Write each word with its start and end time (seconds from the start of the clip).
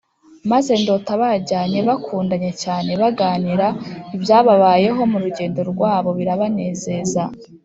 Maze 0.51 0.71
ndota 0.81 1.11
bajyanye 1.21 1.79
bakundanye 1.89 2.51
cyane, 2.63 2.91
baganira 3.01 3.67
ibyababayeho 4.15 5.01
mu 5.11 5.17
rugendo 5.23 5.59
rwabo, 5.71 6.09
birabanezeza 6.17 7.23